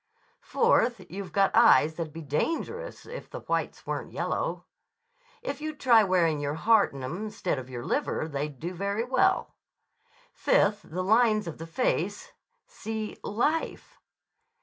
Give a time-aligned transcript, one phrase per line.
[0.41, 4.65] Fourth, you've got eyes that'd be dangerous if the whites weren't yellow.
[5.43, 9.03] If you'd try wearing your heart in 'em instead of your liver, they'd do very
[9.03, 9.53] well.
[10.33, 13.99] Fifth, the lines of the face—see 'Life.